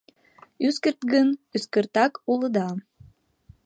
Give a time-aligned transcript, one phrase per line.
[0.67, 2.69] —Ӱскырт гын, ӱскыртак улыда...